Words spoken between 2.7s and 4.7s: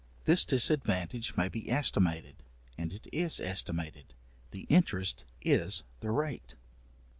and it is estimated, the